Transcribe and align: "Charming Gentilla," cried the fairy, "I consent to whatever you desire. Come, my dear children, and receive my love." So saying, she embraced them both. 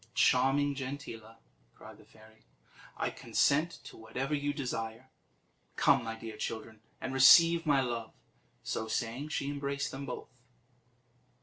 "Charming 0.15 0.73
Gentilla," 0.73 1.37
cried 1.75 1.99
the 1.99 2.05
fairy, 2.05 2.45
"I 2.97 3.11
consent 3.11 3.71
to 3.83 3.95
whatever 3.97 4.33
you 4.33 4.51
desire. 4.51 5.11
Come, 5.75 6.03
my 6.03 6.15
dear 6.15 6.37
children, 6.37 6.81
and 6.99 7.13
receive 7.13 7.67
my 7.67 7.81
love." 7.81 8.15
So 8.63 8.87
saying, 8.87 9.27
she 9.29 9.47
embraced 9.51 9.91
them 9.91 10.07
both. 10.07 10.41